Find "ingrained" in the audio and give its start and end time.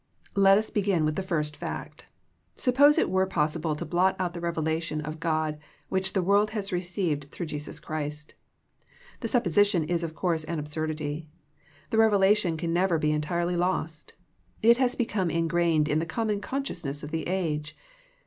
15.29-15.87